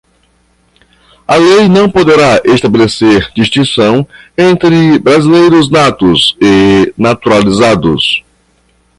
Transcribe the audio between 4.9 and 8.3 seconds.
brasileiros natos e naturalizados